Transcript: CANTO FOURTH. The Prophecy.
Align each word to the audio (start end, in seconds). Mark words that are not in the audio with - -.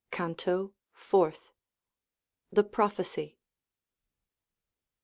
CANTO 0.09 0.73
FOURTH. 0.95 1.51
The 2.51 2.63
Prophecy. 2.63 3.37